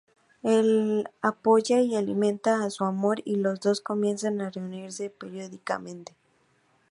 [0.41, 6.15] Él apoya y alienta a su amor, y los dos comienzan a reunirse periódicamente.